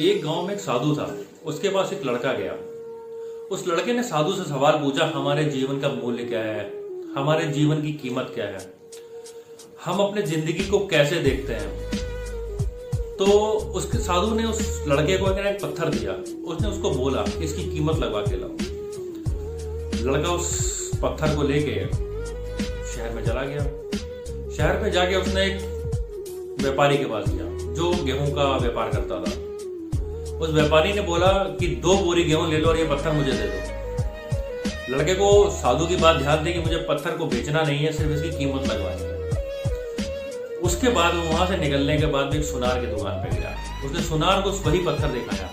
[0.00, 1.16] एक गाँव में एक साधु था,
[1.46, 2.52] उसके पास एक लड़का गया।
[3.50, 6.72] उस लड़के ने साधु से सवाल पूछा, हमारे जीवन का मूल्य क्या है?
[7.14, 8.74] हमारे जीवन की कीमत क्या है?
[9.84, 11.90] हम अपने ज़िंदगी को कैसे देखते हैं?
[13.16, 13.26] तो
[13.76, 16.12] उसके साधु ने उस लड़के को एक पत्थर दिया।
[16.44, 18.50] उसने उसको बोला, इसकी कीमत लगवा के लाओ।
[20.06, 20.70] लड़का उस
[21.02, 21.86] पत्थर को लेके
[22.86, 23.64] शहर में चला गया।
[24.56, 25.60] शहर में जाके उसने एक
[26.60, 29.49] व्यापारी के पास गया, जो गेहूँ का व्यापार करता था।
[30.40, 33.46] उस व्यापारी ने बोला कि दो बोरी गेहूँ ले लो और ये पत्थर मुझे दे
[33.46, 37.92] दो। लड़के को साधु की बात ध्यान दी कि मुझे पत्थर को बेचना नहीं है,
[37.92, 42.80] सिर्फ़ इसकी कीमत लगवानी है। उसके बाद वो वहाँ से निकलने के बाद एक सुनार
[42.80, 43.54] की दुकान पर गया।
[43.86, 45.48] उसने सुनार को वही पत्थर दिखाया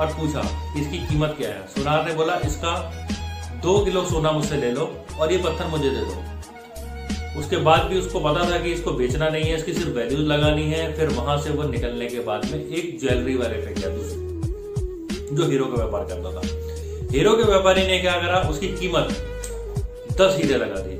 [0.00, 0.42] और पूछा,
[0.80, 1.66] इसकी कीमत क्या है?
[1.68, 2.74] सुनार ने बोला, इसका
[3.62, 6.37] दो किलो सोना मुझसे ले लो और ये पत्थर मुझे दे दो।
[7.38, 10.62] उसके बाद भी उसको पता था कि इसको बेचना नहीं है, इसकी सिर्फ़ वैल्यूज़ लगानी
[10.62, 15.36] है, फिर वहाँ से वो निकलने के बाद में एक ज्वेलरी वाले पे गया दूसरी।
[15.36, 16.42] जो हीरो का व्यापार करता था।
[17.12, 18.38] हीरो के व्यापारी ने क्या करा?
[18.50, 19.08] उसकी कीमत
[20.12, 20.96] दस हीरे लगा दी।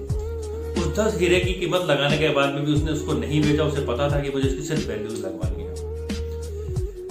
[0.81, 3.81] उस दस हीरे की कीमत लगाने के बाद में भी उसने उसको नहीं बेचा, उसे
[3.81, 5.69] पता था कि मुझे इसकी सिर्फ़ वैल्यूज़ लगवानी है।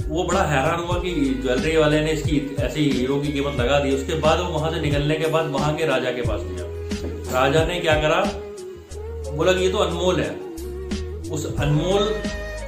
[0.09, 1.11] वो बड़ा हैरान हुआ कि
[1.43, 4.79] ज्वेलरी वाले ने इसकी ऐसी हीरो की कीमत लगा दी। उसके बाद वो वहाँ से
[4.79, 8.41] निकलने के बाद वहाँ के राजा के पास गया। राजा ने क्या करा?
[9.37, 10.29] बोला कि ये तो अनमोल है।
[11.31, 12.13] उस अनमोल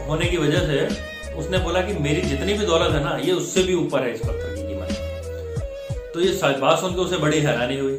[0.07, 3.63] होने की वजह से उसने बोला कि मेरी जितनी भी दौलत है ना ये उससे
[3.63, 7.77] भी ऊपर है इस पत्थर की कीमत। तो ये बात सुन के उसे बड़ी हैरानी
[7.79, 7.95] हुई।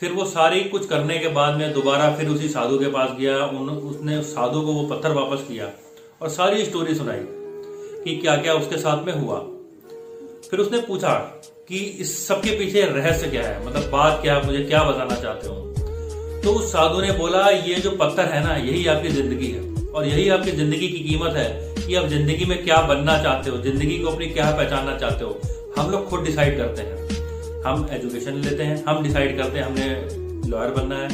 [0.00, 3.44] फिर वो सारी कुछ करने के बाद में दोबारा फिर उसी साधु के पास गया।
[3.44, 5.70] उन, उसने साधु को वो पत्थर वापस किया
[6.22, 7.20] और सारी स्टोरी सुनाई
[8.04, 9.38] कि क्या क्या उसके साथ में हुआ।
[10.50, 11.14] फिर उसने पूछा
[11.68, 13.66] कि इस सबके पीछे रहस्य क्या है?
[13.66, 15.67] मतलब बात क्या मुझे क्या बताना चाहते हो?
[16.44, 20.06] तो उस साधु ने बोला, ये जो पत्थर है ना, यही आपकी ज़िंदगी है और
[20.06, 23.98] यही आपकी ज़िंदगी की कीमत है कि आप ज़िंदगी में क्या बनना चाहते हो, ज़िंदगी
[23.98, 25.40] को अपनी क्या पहचानना चाहते हो।
[25.78, 30.50] हम लोग खुद डिसाइड करते हैं। हम एजुकेशन लेते हैं, हम डिसाइड करते हैं हमने
[30.50, 31.08] लॉयर बनना है,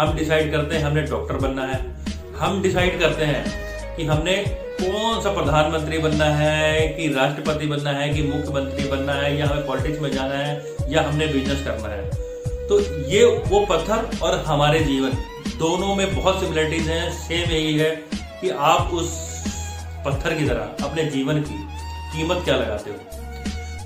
[0.00, 1.80] हम डिसाइड करते हैं हमने डॉक्टर बनना है।
[2.36, 4.36] हम डिसाइड करते हैं कि हमने
[4.80, 9.66] कौन सा प्रधानमंत्री बनना है, कि राष्ट्रपति बनना है, कि मुख्यमंत्री बनना है, या हमें
[9.66, 12.27] पॉलिटिक्स में जाना है, या हमने बिज़नेस करना है।
[12.68, 12.78] तो
[13.10, 15.10] ये वो पत्थर और हमारे जीवन।
[15.58, 17.90] दोनों में बहुत सिमिलरिटीज हैं सेम यही है
[18.40, 19.16] कि आप उस
[20.04, 21.56] पत्थर की तरह, अपने जीवन की
[22.12, 22.96] कीमत क्या लगाते हो।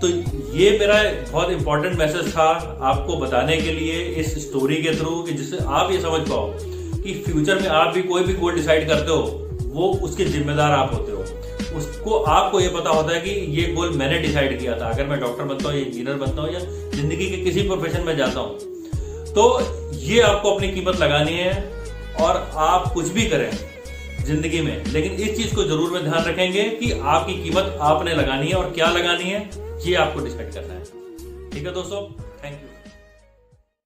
[0.00, 0.08] तो
[0.54, 2.48] ये मेरा बहुत इंपॉर्टेंट मैसेज था
[2.82, 6.50] आपको बताने के लिए इस स्टोरी के थ्रू कि जिससे आप ये समझ पाओ
[6.96, 9.22] कि फ्यूचर में आप भी कोई भी गोल डिसाइड करते हो,
[9.62, 13.96] वो उसके जिम्मेदार आप होते हो। उसको आपको ये पता होता है कि ये गोल
[13.96, 16.60] मैंने डिसाइड किया था। अगर मैं डॉक्टर बनता हूँ या इंजीनियर बनता हूँ या
[16.90, 18.58] ज़िंदगी के किसी प्रोफेशन में जाता हूँ
[19.34, 19.44] तो
[19.98, 21.52] ये आपको अपनी कीमत लगानी है
[22.20, 23.50] और आप कुछ भी करें
[24.24, 28.48] ज़िंदगी में। लेकिन इस चीज़ को ज़रूर में ध्यान रखेंगे कि आपकी कीमत आपने लगानी
[28.48, 29.48] है और क्या लगानी है,
[29.86, 32.02] ये आपको डिसाइड करना है। ठीक है दोस्तों?
[32.44, 32.71] Thank you